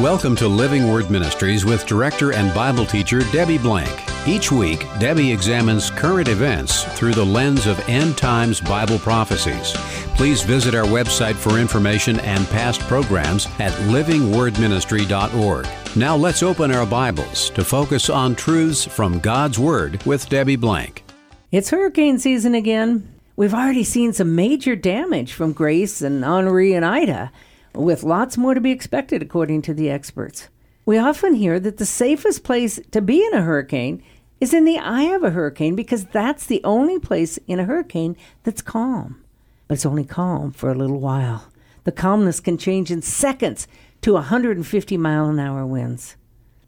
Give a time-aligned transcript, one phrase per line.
[0.00, 3.90] Welcome to Living Word Ministries with director and Bible teacher Debbie Blank.
[4.28, 9.72] Each week, Debbie examines current events through the lens of end times Bible prophecies.
[10.14, 15.66] Please visit our website for information and past programs at livingwordministry.org.
[15.96, 21.02] Now let's open our Bibles to focus on truths from God's Word with Debbie Blank.
[21.50, 23.12] It's hurricane season again.
[23.34, 27.32] We've already seen some major damage from Grace and Henri and Ida
[27.74, 30.48] with lots more to be expected, according to the experts.
[30.84, 34.02] We often hear that the safest place to be in a hurricane
[34.40, 38.16] is in the eye of a hurricane because that's the only place in a hurricane
[38.44, 39.22] that's calm.
[39.66, 41.48] But it's only calm for a little while.
[41.84, 43.66] The calmness can change in seconds
[44.02, 46.16] to 150 mile an hour winds.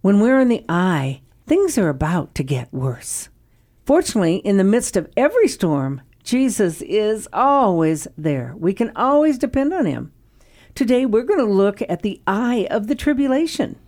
[0.00, 3.28] When we're in the eye, things are about to get worse.
[3.84, 8.54] Fortunately, in the midst of every storm, Jesus is always there.
[8.56, 10.12] We can always depend on him.
[10.80, 13.78] Today, we're going to look at the eye of the tribulation.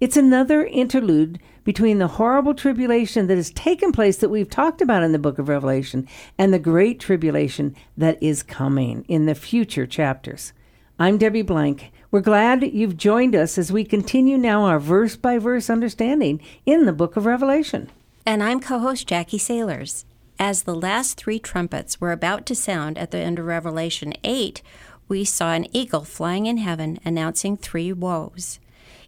[0.00, 5.04] It's another interlude between the horrible tribulation that has taken place that we've talked about
[5.04, 9.86] in the book of Revelation and the great tribulation that is coming in the future
[9.86, 10.52] chapters.
[10.98, 11.92] I'm Debbie Blank.
[12.10, 16.84] We're glad you've joined us as we continue now our verse by verse understanding in
[16.84, 17.90] the book of Revelation.
[18.26, 20.04] And I'm co host Jackie Sailors.
[20.40, 24.62] As the last three trumpets were about to sound at the end of Revelation 8,
[25.10, 28.60] we saw an eagle flying in heaven announcing three woes.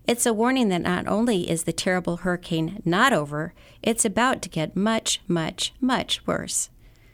[0.05, 4.49] It's a warning that not only is the terrible hurricane not over, it's about to
[4.49, 6.71] get much, much, much worse.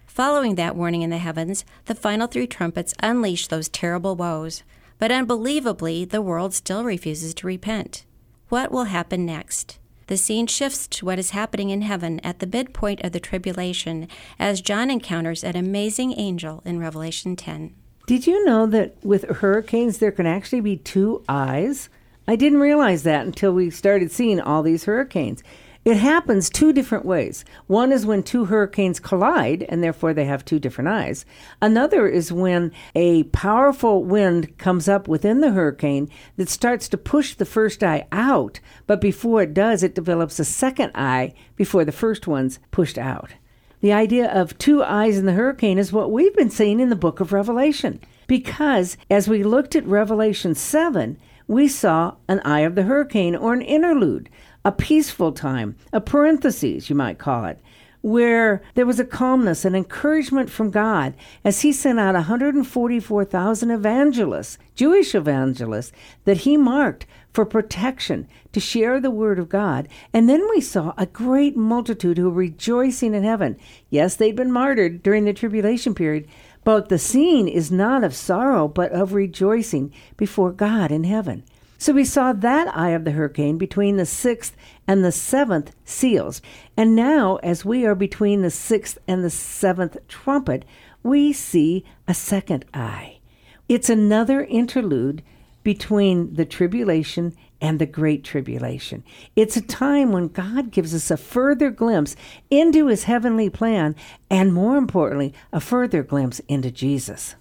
[0.07, 4.63] Following that warning in the heavens, the final three trumpets unleash those terrible woes,
[4.99, 8.07] but unbelievably, the world still refuses to repent.
[8.49, 9.79] What will happen next?
[10.07, 14.09] The scene shifts to what is happening in heaven at the midpoint of the tribulation
[14.39, 17.75] as John encounters an amazing angel in Revelation 10.
[18.09, 21.91] Did you know that with hurricanes there can actually be two eyes?
[22.27, 25.43] I didn't realize that until we started seeing all these hurricanes.
[25.85, 27.45] It happens two different ways.
[27.67, 31.27] One is when two hurricanes collide, and therefore they have two different eyes.
[31.61, 36.09] Another is when a powerful wind comes up within the hurricane
[36.39, 40.47] that starts to push the first eye out, but before it does, it develops a
[40.47, 43.35] second eye before the first one's pushed out.
[43.81, 46.97] The idea of two eyes in the hurricane is what we've been seeing in the
[46.97, 48.01] book of Revelation.
[48.27, 51.17] Because as we looked at Revelation 7,
[51.47, 54.29] we saw an eye of the hurricane or an interlude,
[54.65, 57.61] a peaceful time, a parenthesis, you might call it,
[58.09, 61.15] where there was a calmness and encouragement from God
[61.45, 65.93] as He sent out 144,000 evangelists, Jewish evangelists,
[66.25, 69.89] that He marked for protection to share the word of God.
[70.13, 73.59] And then we saw a great multitude who were rejoicing in heaven.
[73.91, 76.27] Yes, they'd been martyred during the tribulation period,
[76.65, 81.45] but the scene is not of sorrow, but of rejoicing before God in heaven.
[81.79, 84.57] So we saw that eye of the hurricane between the sixth
[84.87, 86.43] and the seventh seals.
[86.77, 90.65] And now, as we are between the sixth and the seventh trumpet,
[91.05, 93.21] we see a second eye.
[93.69, 95.23] It's another interlude
[95.63, 99.05] between the tribulation and the great tribulation.
[99.37, 102.17] It's a time when God gives us a further glimpse
[102.51, 103.95] into his heavenly plan,
[104.31, 107.35] and more importantly, a further glimpse into Jesus.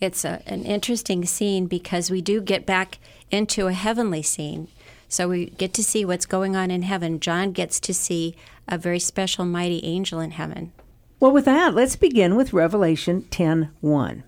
[0.00, 2.98] It's a, an interesting scene because we do get back
[3.30, 4.68] into a heavenly scene.
[5.08, 7.18] So we get to see what's going on in heaven.
[7.18, 8.36] John gets to see
[8.68, 10.72] a very special, mighty angel in heaven.
[11.18, 14.22] Well, with that, let's begin with Revelation 10 1.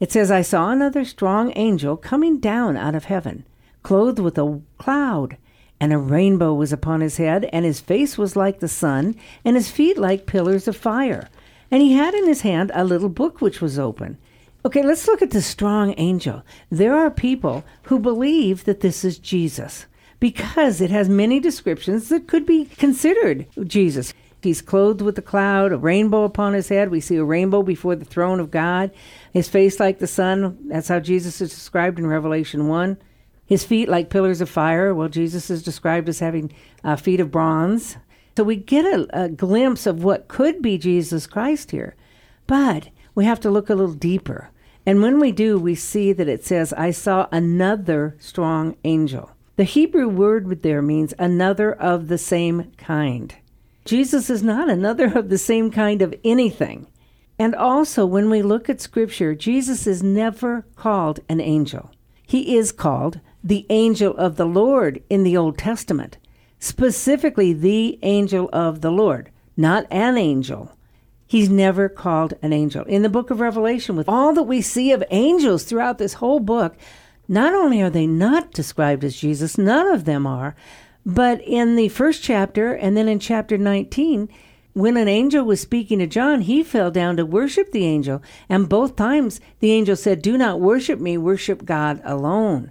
[0.00, 3.44] It says, I saw another strong angel coming down out of heaven,
[3.82, 5.36] clothed with a cloud,
[5.80, 9.56] and a rainbow was upon his head, and his face was like the sun, and
[9.56, 11.28] his feet like pillars of fire.
[11.70, 14.18] And he had in his hand a little book which was open.
[14.64, 16.42] Okay, let's look at the strong angel.
[16.70, 19.86] There are people who believe that this is Jesus
[20.20, 24.12] because it has many descriptions that could be considered Jesus.
[24.42, 26.90] He's clothed with a cloud, a rainbow upon his head.
[26.90, 28.90] We see a rainbow before the throne of God.
[29.32, 30.58] His face like the sun.
[30.68, 32.98] That's how Jesus is described in Revelation 1.
[33.46, 34.94] His feet like pillars of fire.
[34.94, 36.52] Well, Jesus is described as having
[36.84, 37.96] uh, feet of bronze.
[38.36, 41.96] So we get a, a glimpse of what could be Jesus Christ here.
[42.46, 44.48] But we have to look a little deeper.
[44.86, 49.32] And when we do, we see that it says, I saw another strong angel.
[49.56, 53.34] The Hebrew word there means another of the same kind.
[53.84, 56.86] Jesus is not another of the same kind of anything.
[57.40, 61.90] And also, when we look at Scripture, Jesus is never called an angel.
[62.24, 66.18] He is called the angel of the Lord in the Old Testament,
[66.60, 70.70] specifically the angel of the Lord, not an angel.
[71.28, 72.84] He's never called an angel.
[72.86, 76.40] In the book of Revelation, with all that we see of angels throughout this whole
[76.40, 76.74] book,
[77.28, 80.56] not only are they not described as Jesus, none of them are,
[81.04, 84.30] but in the first chapter and then in chapter 19,
[84.72, 88.22] when an angel was speaking to John, he fell down to worship the angel.
[88.48, 92.70] And both times the angel said, Do not worship me, worship God alone.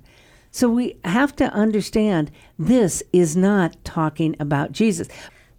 [0.50, 5.08] So we have to understand this is not talking about Jesus.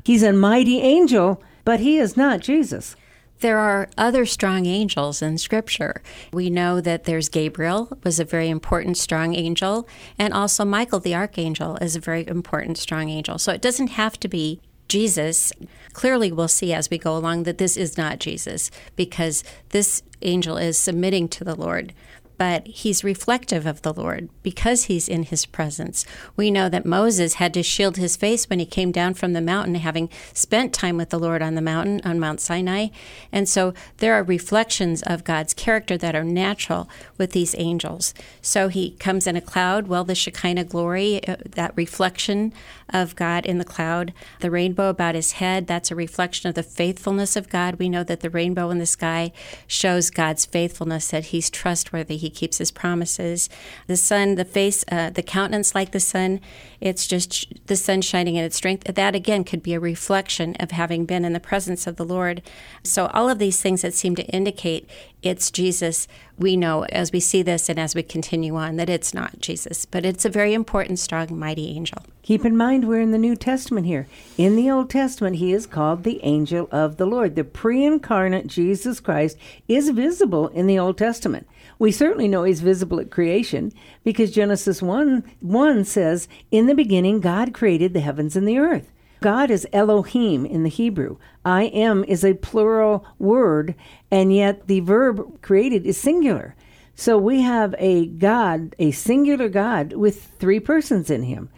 [0.04, 2.96] He's a mighty angel, but he is not Jesus.
[3.40, 6.00] There are other strong angels in Scripture.
[6.32, 9.86] We know that there's Gabriel was a very important strong angel,
[10.18, 13.36] and also Michael the archangel is a very important strong angel.
[13.36, 15.52] So it doesn't have to be Jesus.
[15.92, 20.56] Clearly, we'll see as we go along that this is not Jesus because this angel
[20.56, 21.92] is submitting to the Lord
[22.38, 26.06] but he's reflective of the Lord because he's in his presence.
[26.36, 29.40] We know that Moses had to shield his face when he came down from the
[29.40, 32.88] mountain, having spent time with the Lord on the mountain, on Mount Sinai.
[33.32, 36.88] And so there are reflections of God's character that are natural
[37.18, 38.14] with these angels.
[38.40, 42.52] So he comes in a cloud, well, the Shekinah glory, uh, that reflection
[42.90, 46.62] of God in the cloud, the rainbow about his head, that's a reflection of the
[46.62, 47.78] faithfulness of God.
[47.78, 49.32] We know that the rainbow in the sky
[49.66, 53.48] shows God's faithfulness, that he's trustworthy, he keeps his promises.
[53.86, 56.40] The sun, the face, uh, the countenance like the sun,
[56.80, 58.84] it's just the sun shining in its strength.
[58.94, 62.42] That again could be a reflection of having been in the presence of the Lord.
[62.82, 64.88] So, all of these things that seem to indicate
[65.20, 66.06] it's Jesus,
[66.38, 69.84] we know as we see this and as we continue on that it's not Jesus,
[69.84, 72.04] but it's a very important, strong, mighty angel.
[72.22, 74.06] Keep in mind we're in the New Testament here.
[74.36, 77.34] In the Old Testament, he is called the angel of the Lord.
[77.34, 79.36] The pre incarnate Jesus Christ
[79.66, 81.48] is visible in the Old Testament.
[81.78, 83.72] We certainly know he's visible at creation
[84.02, 88.90] because Genesis 1 1 says, In the beginning, God created the heavens and the earth.
[89.20, 91.16] God is Elohim in the Hebrew.
[91.44, 93.74] I am is a plural word,
[94.10, 96.54] and yet the verb created is singular.
[96.94, 101.48] So we have a God, a singular God with three persons in him.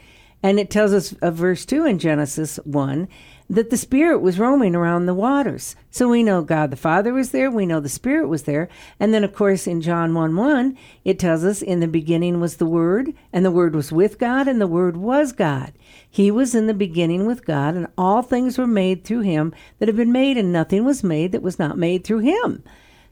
[0.43, 3.09] And it tells us of verse 2 in Genesis 1
[3.51, 5.75] that the Spirit was roaming around the waters.
[5.91, 8.69] So we know God the Father was there, we know the Spirit was there.
[9.01, 12.57] And then, of course, in John 1 1, it tells us, In the beginning was
[12.57, 15.73] the Word, and the Word was with God, and the Word was God.
[16.09, 19.89] He was in the beginning with God, and all things were made through him that
[19.89, 22.63] have been made, and nothing was made that was not made through him.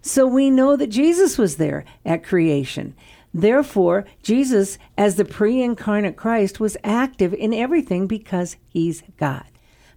[0.03, 2.95] So we know that Jesus was there at creation.
[3.35, 9.45] Therefore, Jesus, as the pre incarnate Christ, was active in everything because he's God.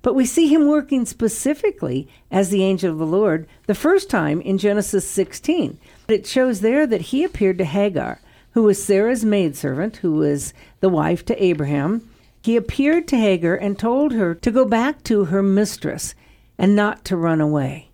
[0.02, 4.42] But we see him working specifically as the angel of the Lord the first time
[4.42, 5.78] in Genesis 16.
[6.08, 8.20] It shows there that he appeared to Hagar,
[8.52, 12.10] who was Sarah's maidservant, who was the wife to Abraham.
[12.42, 16.16] He appeared to Hagar and told her to go back to her mistress
[16.58, 17.90] and not to run away.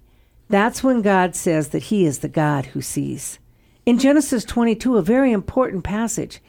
[0.49, 3.37] That's when God says that he is the God who sees.
[3.85, 6.41] In Genesis 22, a very important passage,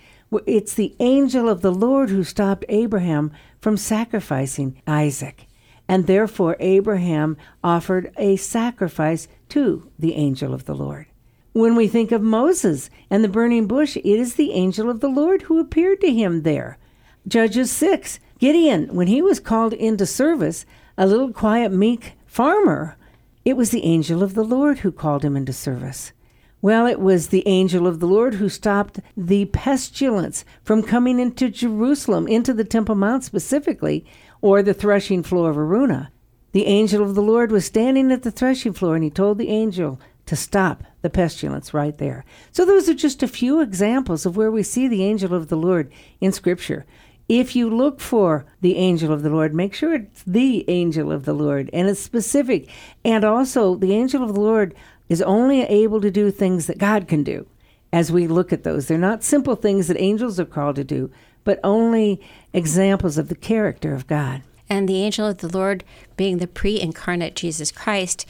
[0.47, 5.48] it's the angel of the Lord who stopped Abraham from sacrificing Isaac
[5.89, 11.07] and therefore Abraham offered a sacrifice to the angel of the Lord.
[11.53, 15.09] When we think of Moses and the burning bush, it is the angel of the
[15.09, 16.79] Lord who appeared to him there.
[17.27, 22.97] Judges 6, Gideon, when he was called into service, a little quiet, meek farmer,
[23.45, 26.13] it was the angel of the Lord who called him into service.
[26.61, 31.51] Well, it was the angel of the Lord who stopped the pestilence from coming into
[31.51, 34.05] Jerusalem, into the Temple Mount specifically,
[34.41, 36.11] or the threshing floor of Araunah.
[36.53, 39.51] The angel of the Lord was standing at the threshing floor, and he told the
[39.51, 42.25] angel to stop the pestilence right there.
[42.53, 45.57] So, those are just a few examples of where we see the angel of the
[45.57, 46.87] Lord in Scripture.
[47.29, 51.27] If you look for the angel of the Lord, make sure it's the angel of
[51.27, 52.71] the Lord and it's specific.
[53.05, 54.75] And also, the angel of the Lord
[55.09, 57.47] is only able to do things that God can do
[57.93, 58.87] as we look at those.
[58.87, 61.11] They're not simple things that angels are called to do,
[61.45, 62.21] but only
[62.53, 64.43] examples of the character of God.
[64.69, 65.85] And the angel of the Lord,
[66.17, 68.27] being the pre incarnate Jesus Christ,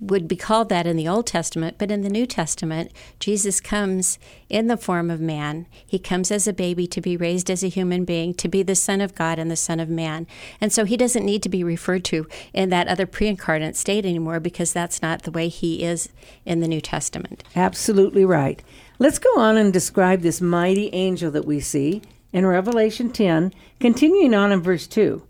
[0.00, 4.18] would be called that in the Old Testament, but in the New Testament, Jesus comes
[4.48, 5.66] in the form of man.
[5.84, 8.74] He comes as a baby to be raised as a human being, to be the
[8.74, 10.26] Son of God and the Son of Man.
[10.60, 14.06] And so he doesn't need to be referred to in that other pre incarnate state
[14.06, 16.08] anymore because that's not the way he is
[16.44, 17.42] in the New Testament.
[17.56, 18.62] Absolutely right.
[18.98, 24.34] Let's go on and describe this mighty angel that we see in Revelation 10, continuing
[24.34, 25.22] on in verse 2.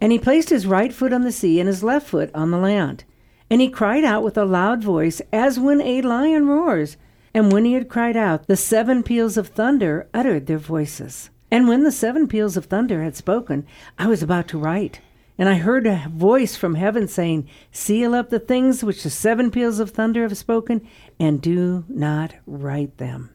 [0.00, 2.58] And he placed his right foot on the sea and his left foot on the
[2.58, 3.04] land.
[3.50, 6.96] And he cried out with a loud voice, as when a lion roars.
[7.32, 11.30] And when he had cried out, the seven peals of thunder uttered their voices.
[11.50, 13.66] And when the seven peals of thunder had spoken,
[13.98, 15.00] I was about to write.
[15.36, 19.50] And I heard a voice from heaven saying, Seal up the things which the seven
[19.50, 20.86] peals of thunder have spoken,
[21.18, 23.30] and do not write them.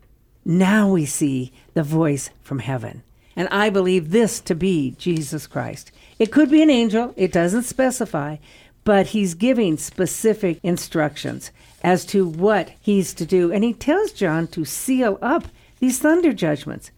[0.50, 3.04] Now we see the voice from heaven.
[3.36, 5.92] And I believe this to be Jesus Christ.
[6.18, 8.38] It could be an angel, it doesn't specify,
[8.84, 11.52] but he's giving specific instructions
[11.84, 13.52] as to what he's to do.
[13.52, 16.90] And he tells John to seal up these thunder judgments.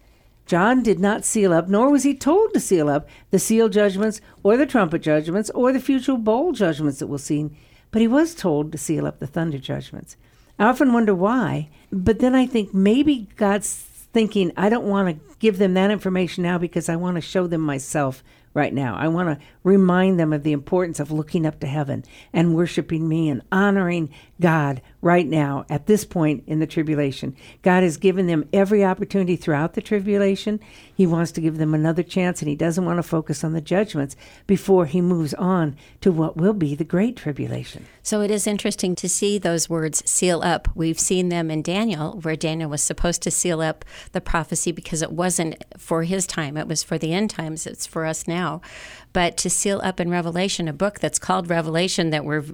[0.45, 4.21] John did not seal up, nor was he told to seal up the seal judgments
[4.43, 7.49] or the trumpet judgments or the future bowl judgments that we'll see,
[7.91, 10.15] but he was told to seal up the thunder judgments.
[10.61, 13.73] I often wonder why, but then I think maybe God's
[14.13, 17.47] thinking, I don't want to give them that information now because I want to show
[17.47, 18.95] them myself right now.
[18.95, 23.09] I want to remind them of the importance of looking up to heaven and worshiping
[23.09, 27.35] me and honoring God right now at this point in the tribulation.
[27.61, 30.59] God has given them every opportunity throughout the tribulation.
[30.93, 33.61] He wants to give them another chance and he doesn't want to focus on the
[33.61, 34.15] judgments
[34.45, 37.85] before he moves on to what will be the great tribulation.
[38.03, 40.67] So it is interesting to see those words seal up.
[40.75, 45.01] We've seen them in Daniel where Daniel was supposed to seal up the prophecy because
[45.01, 47.65] it wasn't for his time, it was for the end times.
[47.65, 48.61] It's for us now
[49.13, 52.45] but to seal up in Revelation, a book that's called Revelation, that we're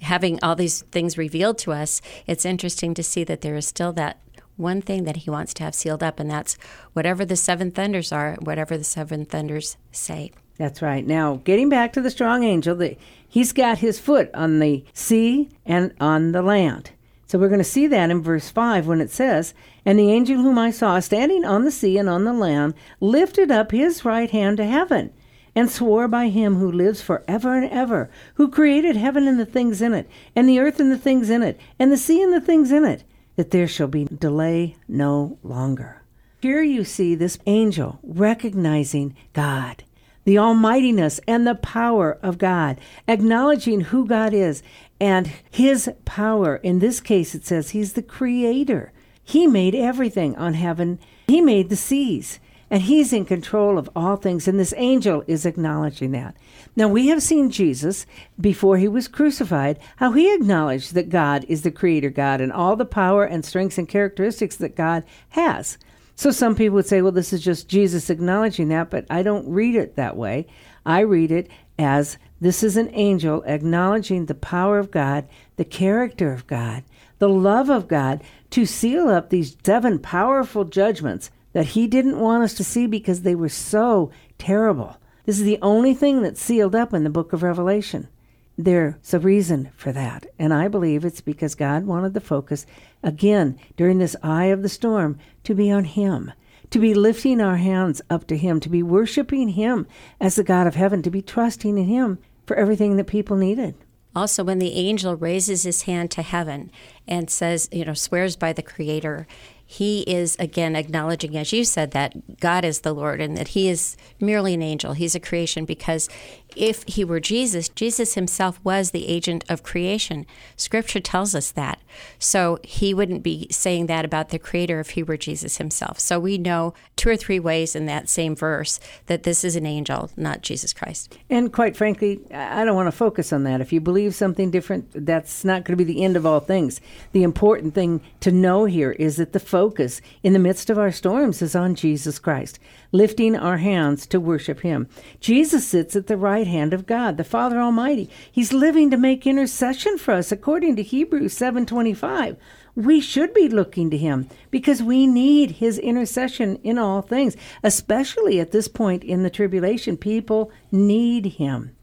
[0.00, 3.92] having all these things revealed to us, it's interesting to see that there is still
[3.92, 4.20] that
[4.56, 6.58] one thing that he wants to have sealed up, and that's
[6.92, 10.32] whatever the seven thunders are, whatever the seven thunders say.
[10.58, 11.06] That's right.
[11.06, 15.48] Now, getting back to the strong angel, the, he's got his foot on the sea
[15.64, 16.90] and on the land.
[17.26, 19.54] So we're going to see that in verse 5 when it says,
[19.86, 23.50] And the angel whom I saw standing on the sea and on the land lifted
[23.50, 25.12] up his right hand to heaven
[25.54, 29.46] and swore by him who lives for ever and ever, who created heaven and the
[29.46, 32.32] things in it, and the earth and the things in it, and the sea and
[32.32, 33.04] the things in it,
[33.36, 36.02] that there shall be delay no longer.
[36.40, 39.84] Here you see this angel recognizing God,
[40.24, 44.62] the almightiness and the power of God, acknowledging who God is
[45.00, 46.56] and his power.
[46.56, 48.92] In this case, it says he's the creator.
[49.22, 54.16] He made everything on heaven, he made the seas and he's in control of all
[54.16, 54.46] things.
[54.46, 56.36] And this angel is acknowledging that.
[56.76, 58.06] Now, we have seen Jesus
[58.40, 62.76] before he was crucified, how he acknowledged that God is the creator God and all
[62.76, 65.78] the power and strengths and characteristics that God has.
[66.14, 69.48] So some people would say, well, this is just Jesus acknowledging that, but I don't
[69.48, 70.46] read it that way.
[70.86, 71.48] I read it
[71.78, 76.84] as this is an angel acknowledging the power of God, the character of God,
[77.18, 82.42] the love of God to seal up these seven powerful judgments that he didn't want
[82.42, 84.96] us to see because they were so terrible.
[85.26, 88.08] This is the only thing that's sealed up in the book of Revelation.
[88.56, 90.26] There's a reason for that.
[90.38, 92.66] And I believe it's because God wanted the focus,
[93.02, 96.32] again, during this eye of the storm, to be on Him,
[96.70, 99.86] to be lifting our hands up to Him, to be worshiping Him
[100.20, 103.74] as the God of heaven, to be trusting in Him for everything that people needed.
[104.14, 106.70] Also, when the angel raises his hand to heaven
[107.06, 109.26] and says, you know, swears by the Creator,
[109.72, 113.68] he is again acknowledging, as you said, that God is the Lord and that he
[113.68, 114.94] is merely an angel.
[114.94, 116.08] He's a creation because
[116.56, 120.26] if he were Jesus, Jesus himself was the agent of creation.
[120.56, 121.80] Scripture tells us that.
[122.18, 126.00] So he wouldn't be saying that about the Creator if he were Jesus himself.
[126.00, 129.66] So we know two or three ways in that same verse that this is an
[129.66, 131.16] angel, not Jesus Christ.
[131.28, 133.60] And quite frankly, I don't want to focus on that.
[133.60, 136.80] If you believe something different, that's not going to be the end of all things.
[137.12, 140.90] The important thing to know here is that the focus in the midst of our
[140.90, 142.58] storms is on Jesus Christ,
[142.92, 144.88] lifting our hands to worship Him.
[145.20, 148.08] Jesus sits at the right hand of God, the Father Almighty.
[148.32, 152.38] He's living to make intercession for us, according to Hebrews 7:25.
[152.74, 158.40] We should be looking to him because we need his intercession in all things, especially
[158.40, 159.98] at this point in the tribulation.
[159.98, 161.76] People need him.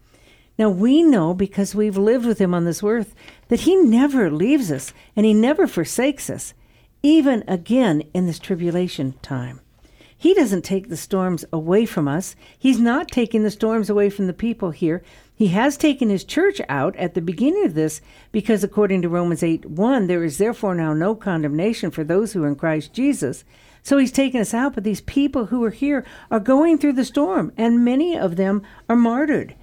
[0.57, 3.13] Now we know because we've lived with him on this earth
[3.49, 6.55] that he never leaves us and he never forsakes us
[7.03, 9.61] even again in this tribulation time.
[10.19, 12.35] He doesn't take the storms away from us.
[12.57, 15.03] He's not taking the storms away from the people here.
[15.33, 18.01] He has taken his church out at the beginning of this
[18.31, 22.43] because, according to Romans 8 1, there is therefore now no condemnation for those who
[22.43, 23.43] are in Christ Jesus.
[23.83, 27.05] So he's taken us out, but these people who are here are going through the
[27.05, 29.53] storm, and many of them are martyred.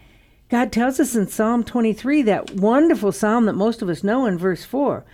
[0.48, 4.38] God tells us in Psalm 23, that wonderful psalm that most of us know in
[4.38, 5.04] verse 4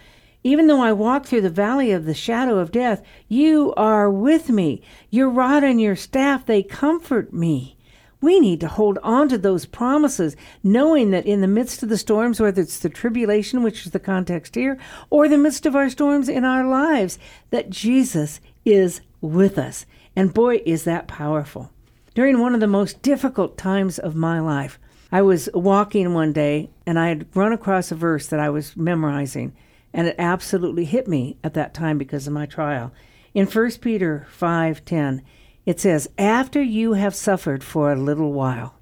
[0.43, 4.49] even though I walk through the valley of the shadow of death, you are with
[4.49, 4.83] me.
[5.11, 7.77] Your rod and your staff, they comfort me.
[8.23, 11.97] We need to hold on to those promises, knowing that in the midst of the
[11.97, 14.79] storms, whether it's the tribulation, which is the context here,
[15.09, 17.19] or the midst of our storms in our lives,
[17.51, 19.87] that Jesus is with us.
[20.15, 21.71] And boy, is that powerful.
[22.15, 24.79] During one of the most difficult times of my life,
[25.13, 28.77] I was walking one day and I had run across a verse that I was
[28.77, 29.55] memorizing.
[29.93, 32.93] And it absolutely hit me at that time because of my trial.
[33.35, 35.23] In 1 Peter 5:10,
[35.67, 38.75] it says, "After you have suffered for a little while."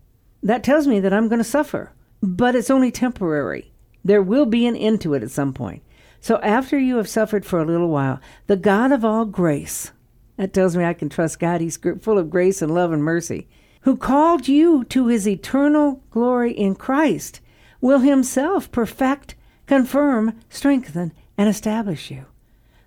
[0.42, 3.72] That tells me that I'm going to suffer, but it's only temporary.
[4.04, 5.82] There will be an end to it at some point.
[6.20, 9.92] So after you have suffered for a little while, the God of all grace,
[10.36, 11.60] that tells me I can trust God.
[11.60, 13.48] He's full of grace and love and mercy,
[13.82, 17.40] who called you to his eternal glory in Christ,
[17.80, 19.34] will himself perfect,
[19.68, 22.24] confirm, strengthen, and establish you.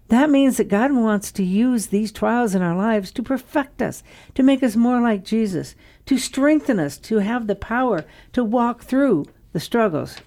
[0.10, 4.04] That means that God wants to use these trials in our lives to perfect us,
[4.36, 5.74] to make us more like Jesus,
[6.08, 10.18] to strengthen us, to have the power to walk through the struggles.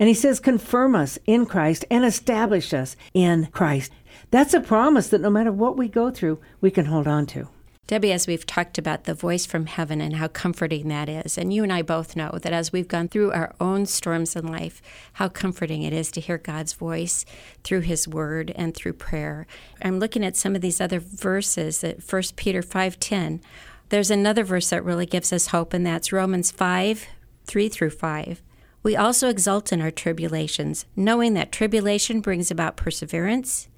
[0.00, 3.92] And he says, confirm us in Christ and establish us in Christ.
[4.32, 7.48] That's a promise that no matter what we go through, we can hold on to.
[7.92, 11.52] Debbie, as we've talked about the voice from heaven and how comforting that is, and
[11.52, 14.80] you and I both know that as we've gone through our own storms in life,
[15.12, 17.26] how comforting it is to hear God's voice
[17.64, 19.46] through His Word and through prayer.
[19.82, 23.42] I'm looking at some of these other verses that 1 Peter 5:10.
[23.90, 27.06] There's another verse that really gives us hope, and that's Romans 5,
[27.44, 28.42] 3 through 5.
[28.82, 33.68] We also exult in our tribulations, knowing that tribulation brings about perseverance,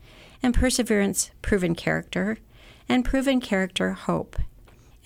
[0.41, 2.39] and perseverance, proven character
[2.89, 4.37] and proven character, hope.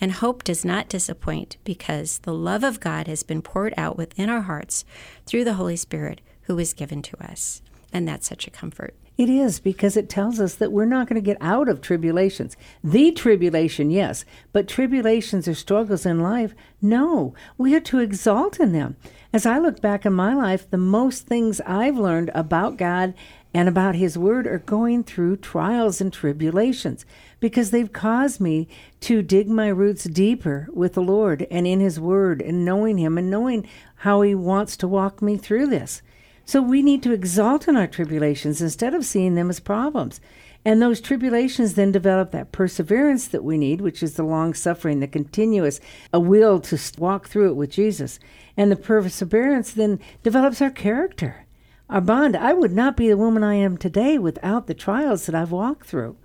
[0.01, 4.29] And hope does not disappoint because the love of God has been poured out within
[4.29, 4.85] our hearts
[5.25, 7.61] through the Holy Spirit who is given to us.
[7.91, 8.95] And that's such a comfort.
[9.19, 12.55] It is because it tells us that we're not going to get out of tribulations.
[12.81, 17.33] The tribulation, yes, but tribulations or struggles in life, no.
[17.57, 18.95] We are to exalt in them.
[19.33, 23.13] As I look back in my life, the most things I've learned about God
[23.53, 27.05] and about His Word are going through trials and tribulations
[27.39, 28.67] because they've caused me
[29.01, 33.17] to dig my roots deeper with the Lord and in His Word and knowing Him
[33.17, 36.01] and knowing how He wants to walk me through this.
[36.45, 40.19] So we need to exalt in our tribulations instead of seeing them as problems.
[40.65, 44.99] And those tribulations then develop that perseverance that we need, which is the long suffering,
[44.99, 45.79] the continuous,
[46.11, 48.19] a will to walk through it with Jesus.
[48.57, 51.45] And the perseverance then develops our character,
[51.89, 52.35] our bond.
[52.35, 55.87] I would not be the woman I am today without the trials that I've walked
[55.87, 56.17] through.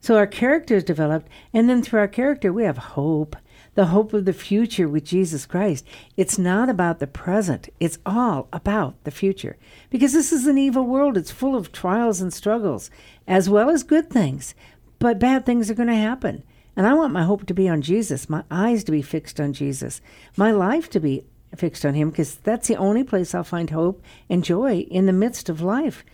[0.00, 3.34] So our character is developed, and then through our character, we have hope,
[3.74, 5.84] the hope of the future with Jesus Christ.
[6.16, 9.56] It's not about the present, it's all about the future.
[9.90, 12.90] Because this is an evil world, it's full of trials and struggles,
[13.26, 14.54] as well as good things.
[15.00, 16.44] But bad things are going to happen.
[16.76, 19.52] And I want my hope to be on Jesus, my eyes to be fixed on
[19.52, 20.00] Jesus,
[20.36, 21.24] my life to be
[21.56, 25.12] fixed on Him, because that's the only place I'll find hope and joy in the
[25.12, 26.04] midst of life.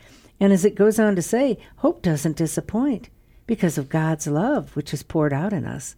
[0.40, 3.08] And as it goes on to say, hope doesn't disappoint
[3.46, 5.96] because of God's love, which is poured out in us.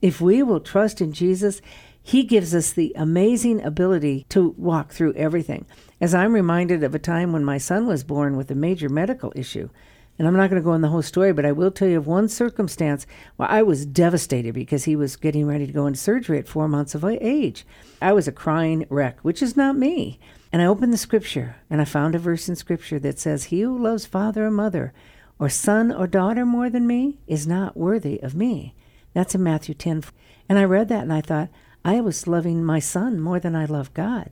[0.00, 1.60] If we will trust in Jesus,
[2.02, 5.66] He gives us the amazing ability to walk through everything.
[6.00, 9.32] As I'm reminded of a time when my son was born with a major medical
[9.34, 9.70] issue,
[10.18, 11.98] and I'm not going to go in the whole story, but I will tell you
[11.98, 16.00] of one circumstance where I was devastated because he was getting ready to go into
[16.00, 17.64] surgery at four months of age.
[18.02, 20.18] I was a crying wreck, which is not me.
[20.52, 23.60] And I opened the scripture and I found a verse in scripture that says, He
[23.60, 24.92] who loves father or mother
[25.38, 28.74] or son or daughter more than me is not worthy of me.
[29.14, 30.04] That's in Matthew 10.
[30.48, 31.48] And I read that and I thought,
[31.84, 34.30] I was loving my son more than I love God.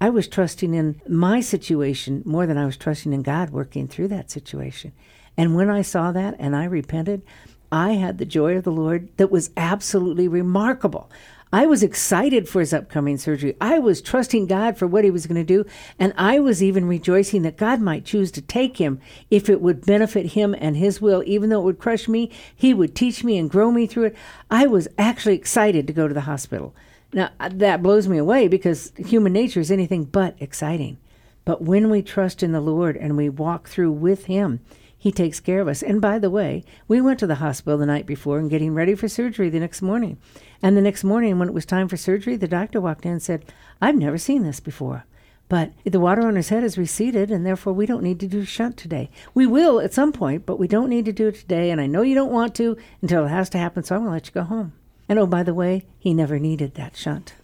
[0.00, 4.08] I was trusting in my situation more than I was trusting in God working through
[4.08, 4.92] that situation.
[5.38, 7.22] And when I saw that and I repented,
[7.70, 11.08] I had the joy of the Lord that was absolutely remarkable.
[11.52, 13.56] I was excited for his upcoming surgery.
[13.60, 15.64] I was trusting God for what he was going to do.
[15.98, 19.86] And I was even rejoicing that God might choose to take him if it would
[19.86, 21.22] benefit him and his will.
[21.24, 24.16] Even though it would crush me, he would teach me and grow me through it.
[24.50, 26.74] I was actually excited to go to the hospital.
[27.12, 30.98] Now, uh, that blows me away because human nature is anything but exciting.
[31.46, 34.60] But when we trust in the Lord and we walk through with him,
[34.98, 35.82] he takes care of us.
[35.82, 38.94] And by the way, we went to the hospital the night before and getting ready
[38.94, 40.18] for surgery the next morning.
[40.60, 43.22] And the next morning, when it was time for surgery, the doctor walked in and
[43.22, 43.44] said,
[43.80, 45.04] I've never seen this before.
[45.48, 48.44] But the water on his head has receded, and therefore we don't need to do
[48.44, 49.08] shunt today.
[49.32, 51.70] We will at some point, but we don't need to do it today.
[51.70, 54.10] And I know you don't want to until it has to happen, so I'm going
[54.10, 54.72] to let you go home.
[55.08, 57.34] And oh, by the way, he never needed that shunt.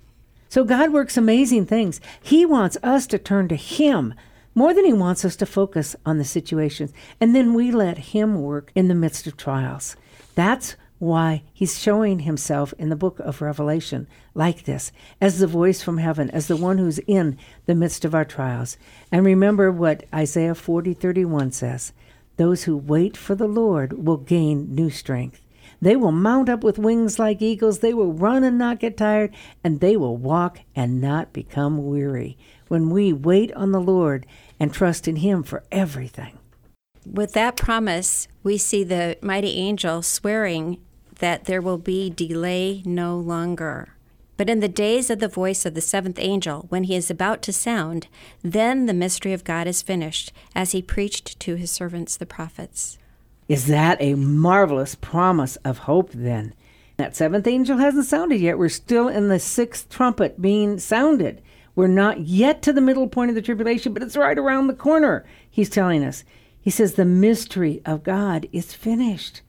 [0.50, 2.00] So God works amazing things.
[2.22, 4.14] He wants us to turn to Him
[4.54, 6.92] more than he wants us to focus on the situations.
[7.20, 9.96] And then we let him work in the midst of trials.
[10.34, 15.82] That's why he's showing himself in the book of Revelation like this, as the voice
[15.82, 17.36] from heaven, as the one who's in
[17.66, 18.78] the midst of our trials.
[19.12, 21.92] And remember what Isaiah 40 31 says
[22.36, 25.43] Those who wait for the Lord will gain new strength.
[25.84, 27.80] They will mount up with wings like eagles.
[27.80, 32.38] They will run and not get tired, and they will walk and not become weary.
[32.68, 34.24] When we wait on the Lord
[34.58, 36.38] and trust in Him for everything.
[37.04, 40.80] With that promise, we see the mighty angel swearing
[41.18, 43.90] that there will be delay no longer.
[44.38, 47.42] But in the days of the voice of the seventh angel, when he is about
[47.42, 48.08] to sound,
[48.40, 52.96] then the mystery of God is finished, as he preached to his servants the prophets.
[53.48, 56.54] Is that a marvelous promise of hope then?
[56.96, 58.56] That seventh angel hasn't sounded yet.
[58.56, 61.42] We're still in the sixth trumpet being sounded.
[61.74, 64.74] We're not yet to the middle point of the tribulation, but it's right around the
[64.74, 66.24] corner, he's telling us.
[66.60, 69.42] He says the mystery of God is finished.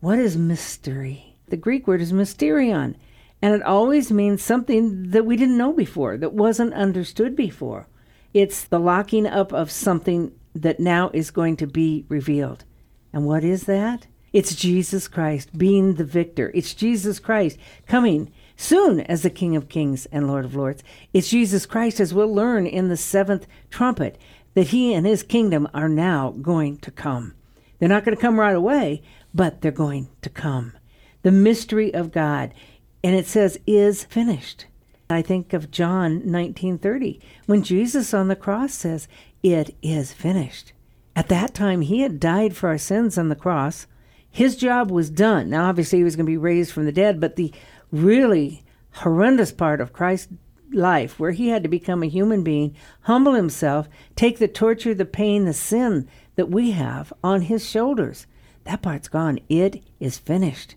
[0.00, 1.36] What is mystery?
[1.48, 2.94] The Greek word is mysterion,
[3.42, 7.88] and it always means something that we didn't know before, that wasn't understood before.
[8.32, 12.64] It's the locking up of something that now is going to be revealed.
[13.12, 14.06] And what is that?
[14.32, 16.52] It's Jesus Christ being the victor.
[16.54, 20.84] It's Jesus Christ coming soon as the King of Kings and Lord of Lords.
[21.12, 24.18] It's Jesus Christ, as we'll learn in the seventh trumpet,
[24.54, 27.34] that he and his kingdom are now going to come.
[27.78, 29.02] They're not going to come right away,
[29.34, 30.74] but they're going to come.
[31.22, 32.54] The mystery of God,
[33.02, 34.66] and it says, is finished.
[35.08, 39.08] I think of John 19:30 when Jesus on the cross says,
[39.42, 40.72] "It is finished."
[41.16, 43.86] At that time he had died for our sins on the cross.
[44.30, 45.50] His job was done.
[45.50, 47.52] Now obviously he was going to be raised from the dead, but the
[47.90, 50.32] really horrendous part of Christ's
[50.72, 55.04] life where he had to become a human being, humble himself, take the torture, the
[55.04, 58.26] pain, the sin that we have on his shoulders.
[58.64, 59.40] That part's gone.
[59.48, 60.76] It is finished.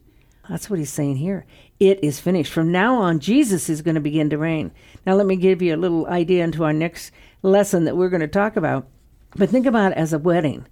[0.49, 1.45] That's what he's saying here.
[1.79, 2.51] It is finished.
[2.51, 4.71] From now on, Jesus is going to begin to reign.
[5.05, 8.21] Now, let me give you a little idea into our next lesson that we're going
[8.21, 8.87] to talk about.
[9.35, 10.65] But think about it as a wedding.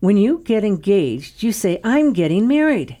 [0.00, 2.98] When you get engaged, you say, I'm getting married.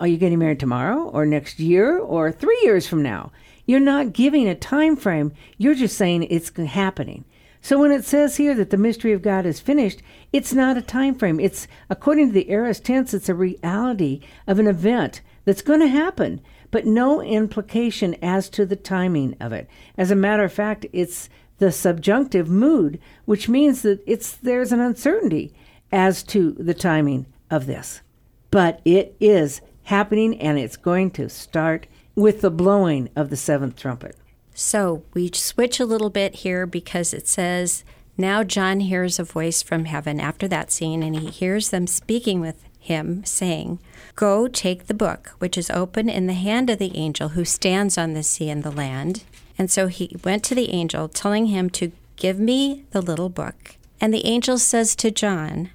[0.00, 3.32] Are you getting married tomorrow or next year or three years from now?
[3.64, 5.32] You're not giving a time frame.
[5.58, 7.24] You're just saying it's happening.
[7.60, 10.00] So when it says here that the mystery of God is finished,
[10.32, 11.40] it's not a time frame.
[11.40, 15.88] It's according to the aorist tense, it's a reality of an event that's going to
[15.88, 19.68] happen, but no implication as to the timing of it.
[19.98, 24.80] As a matter of fact, it's the subjunctive mood, which means that it's there's an
[24.80, 25.54] uncertainty
[25.92, 28.00] as to the timing of this.
[28.50, 33.76] But it is happening and it's going to start with the blowing of the seventh
[33.76, 34.16] trumpet.
[34.54, 37.84] So we switch a little bit here because it says,
[38.16, 42.40] Now John hears a voice from heaven after that scene, and he hears them speaking
[42.40, 43.80] with him, saying,
[44.14, 47.98] Go take the book, which is open in the hand of the angel who stands
[47.98, 49.24] on the sea and the land.
[49.58, 53.76] And so he went to the angel, telling him to give me the little book.
[54.00, 55.70] And the angel says to John,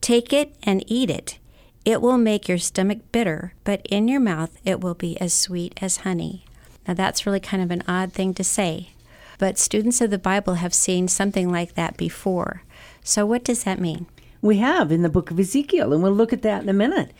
[0.00, 1.38] Take it and eat it.
[1.84, 5.78] It will make your stomach bitter, but in your mouth it will be as sweet
[5.82, 6.44] as honey.
[6.86, 8.90] Now, that's really kind of an odd thing to say,
[9.38, 12.62] but students of the Bible have seen something like that before.
[13.04, 14.06] So, what does that mean?
[14.40, 17.12] We have in the book of Ezekiel, and we'll look at that in a minute.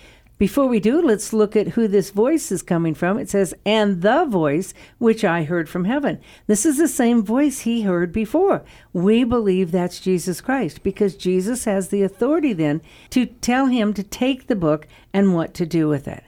[0.42, 3.16] Before we do, let's look at who this voice is coming from.
[3.16, 6.18] It says, And the voice which I heard from heaven.
[6.48, 8.64] This is the same voice he heard before.
[8.92, 14.02] We believe that's Jesus Christ because Jesus has the authority then to tell him to
[14.02, 16.24] take the book and what to do with it.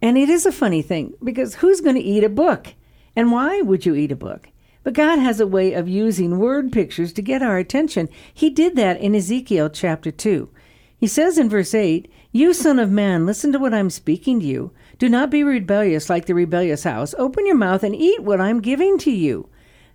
[0.00, 2.74] And it is a funny thing because who's going to eat a book?
[3.16, 4.48] And why would you eat a book?
[4.84, 8.10] But God has a way of using word pictures to get our attention.
[8.32, 10.50] He did that in Ezekiel chapter 2.
[10.98, 14.46] He says in verse 8, You son of man, listen to what I'm speaking to
[14.46, 14.70] you.
[14.98, 17.14] Do not be rebellious like the rebellious house.
[17.16, 19.48] Open your mouth and eat what I'm giving to you.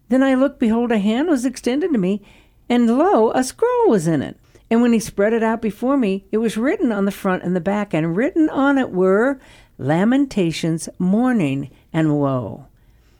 [0.09, 2.23] Then I looked, behold, a hand was extended to me,
[2.67, 4.39] and lo, a scroll was in it.
[4.71, 7.55] And when he spread it out before me, it was written on the front and
[7.55, 9.39] the back, and written on it were
[9.77, 12.65] Lamentations, Mourning, and Woe.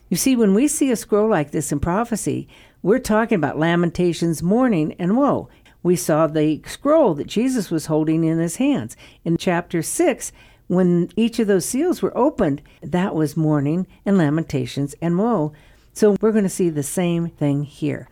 [0.09, 2.47] You see, when we see a scroll like this in prophecy,
[2.81, 5.47] we're talking about lamentations, mourning, and woe.
[5.83, 8.95] We saw the scroll that Jesus was holding in his hands.
[9.25, 10.31] In chapter 6,
[10.67, 15.53] when each of those seals were opened, that was mourning and lamentations and woe.
[15.93, 18.07] So we're going to see the same thing here.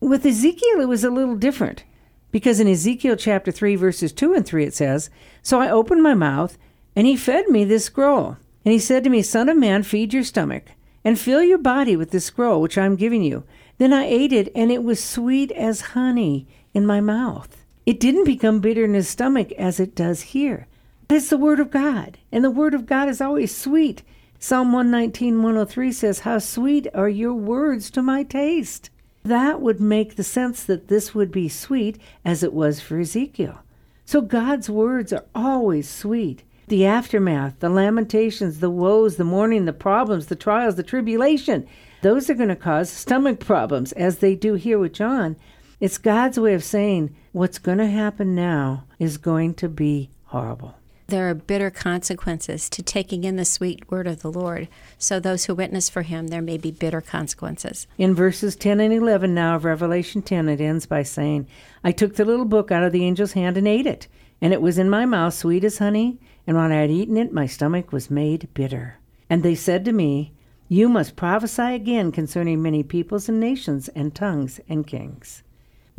[0.00, 1.84] With Ezekiel, it was a little different
[2.30, 5.10] because in Ezekiel chapter 3, verses 2 and 3, it says,
[5.42, 6.56] So I opened my mouth,
[6.94, 8.36] and he fed me this scroll.
[8.64, 10.64] And he said to me, Son of man, feed your stomach,
[11.04, 13.44] and fill your body with this scroll which I am giving you.
[13.78, 17.64] Then I ate it, and it was sweet as honey in my mouth.
[17.86, 20.66] It didn't become bitter in his stomach as it does here.
[21.08, 24.02] It's the Word of God, and the Word of God is always sweet.
[24.38, 28.90] Psalm 119, 103 says, How sweet are your words to my taste.
[29.24, 33.58] That would make the sense that this would be sweet as it was for Ezekiel.
[34.06, 36.42] So God's words are always sweet.
[36.68, 41.66] The aftermath, the lamentations, the woes, the mourning, the problems, the trials, the tribulation,
[42.02, 45.36] those are going to cause stomach problems, as they do here with John.
[45.80, 50.74] It's God's way of saying what's going to happen now is going to be horrible.
[51.08, 54.68] there are bitter consequences to taking in the sweet word of the Lord.
[54.98, 57.86] So, those who witness for him, there may be bitter consequences.
[57.96, 61.46] In verses 10 and 11 now of Revelation 10, it ends by saying,
[61.82, 64.06] I took the little book out of the angel's hand and ate it,
[64.42, 67.32] and it was in my mouth sweet as honey, and when I had eaten it,
[67.32, 68.98] my stomach was made bitter.
[69.30, 70.34] And they said to me,
[70.68, 75.42] You must prophesy again concerning many peoples and nations and tongues and kings.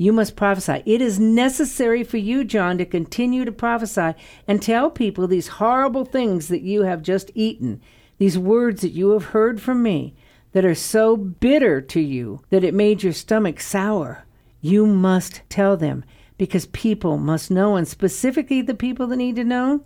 [0.02, 0.82] You must prophesy.
[0.84, 4.16] It is necessary for you, John, to continue to prophesy
[4.48, 7.80] and tell people these horrible things that you have just eaten,
[8.18, 10.16] these words that you have heard from me
[10.54, 14.26] that are so bitter to you that it made your stomach sour.
[14.60, 16.04] You must tell them
[16.36, 19.84] because people must know, and specifically the people that need to know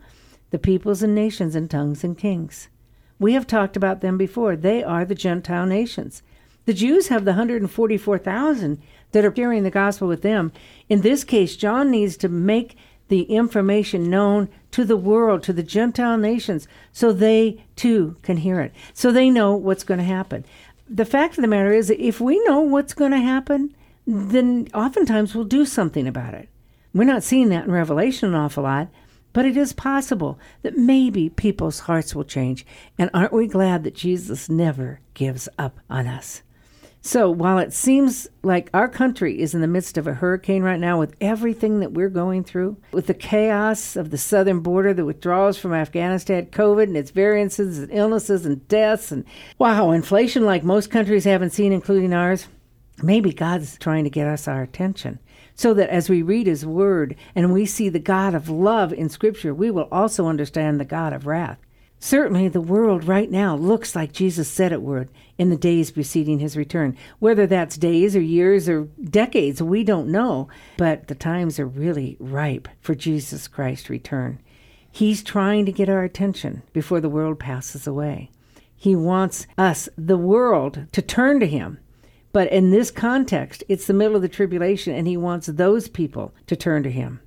[0.49, 2.69] the peoples and nations and tongues and kings.
[3.19, 4.55] We have talked about them before.
[4.55, 6.23] They are the Gentile nations.
[6.65, 8.81] The Jews have the 144,000
[9.15, 10.51] that are sharing the gospel with them.
[10.89, 12.75] In this case, John needs to make
[13.07, 18.59] the information known to the world, to the Gentile nations, so they too can hear
[18.59, 20.43] it, so they know what's going to happen.
[20.89, 23.73] The fact of the matter is, that if we know what's going to happen,
[24.05, 26.49] then oftentimes we'll do something about it.
[26.93, 28.89] We're not seeing that in Revelation an awful lot,
[29.31, 32.65] but it is possible that maybe people's hearts will change.
[32.97, 36.41] And aren't we glad that Jesus never gives up on us?
[37.05, 40.79] So while it seems like our country is in the midst of a hurricane right
[40.79, 45.05] now with everything that we're going through, with the chaos of the southern border, the
[45.05, 49.23] withdrawals from Afghanistan, COVID and its variances and illnesses and deaths, and
[49.59, 52.47] wow, inflation like most countries haven't seen, including ours,
[53.03, 55.19] maybe God's trying to get us our attention.
[55.53, 59.09] So that as we read His Word and we see the God of love in
[59.09, 61.59] Scripture, we will also understand the God of wrath.
[61.99, 66.39] Certainly, the world right now looks like Jesus said it would in the days preceding
[66.39, 66.95] his return.
[67.19, 72.17] Whether that's days or years or decades, we don't know, but the times are really
[72.19, 74.39] ripe for Jesus Christ's return.
[74.91, 78.29] He's trying to get our attention before the world passes away.
[78.75, 81.79] He wants us, the world, to turn to him.
[82.31, 86.35] But in this context, it's the middle of the tribulation, and he wants those people
[86.47, 87.21] to turn to him.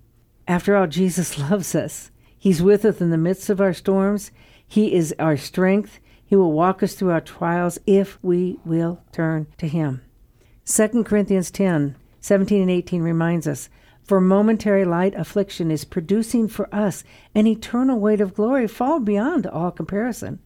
[0.46, 2.11] After all, Jesus loves us.
[2.38, 4.31] He's with us in the midst of our storms.
[4.68, 5.98] He is our strength.
[6.24, 10.02] He will walk us through our trials if we will turn to Him.
[10.66, 13.70] 2 Corinthians 10 17 and 18 reminds us
[14.02, 17.02] For momentary light affliction is producing for us
[17.35, 20.40] an eternal weight of glory far beyond all comparison.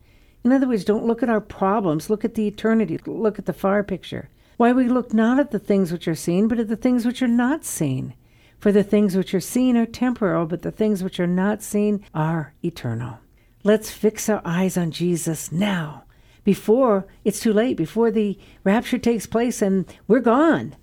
[0.45, 3.53] In other words, don't look at our problems, look at the eternity, look at the
[3.53, 4.29] far picture.
[4.57, 7.23] Why we look not at the things which are seen, but at the things which
[7.23, 8.15] are not seen.
[8.59, 12.05] For the things which are seen are temporal, but the things which are not seen
[12.15, 13.19] are eternal.
[13.65, 16.03] Let's fix our eyes on Jesus now,
[16.43, 20.75] before it's too late, before the rapture takes place and we're gone.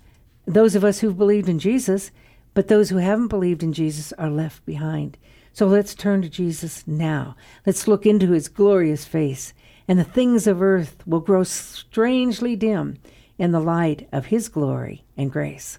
[0.46, 2.10] Those of us who've believed in Jesus,
[2.54, 5.18] but those who haven't believed in Jesus are left behind.
[5.52, 7.36] So let's turn to Jesus now.
[7.66, 9.52] Let's look into his glorious face,
[9.86, 12.96] and the things of earth will grow strangely dim
[13.36, 15.78] in the light of his glory and grace.